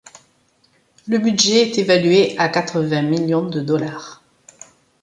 Le 1.07 1.19
budget 1.19 1.61
est 1.61 1.77
évalué 1.77 2.33
à 2.39 2.49
quatre-vingt 2.49 3.03
millions 3.03 3.45
de 3.45 3.59
dollars. 3.61 4.23